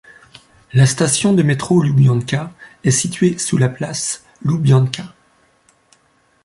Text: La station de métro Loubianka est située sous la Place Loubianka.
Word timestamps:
La 0.73 0.87
station 0.87 1.31
de 1.31 1.43
métro 1.43 1.79
Loubianka 1.83 2.51
est 2.83 2.89
située 2.89 3.37
sous 3.37 3.57
la 3.59 3.69
Place 3.69 4.25
Loubianka. 4.43 5.13